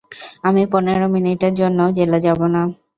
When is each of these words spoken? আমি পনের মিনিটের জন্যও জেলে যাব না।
আমি 0.43 0.61
পনের 0.71 1.01
মিনিটের 1.13 1.53
জন্যও 1.59 1.95
জেলে 1.97 2.19
যাব 2.25 2.39
না। 2.53 2.61